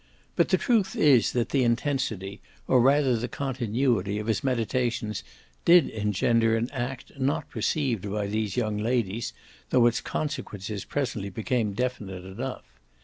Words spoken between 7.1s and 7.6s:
not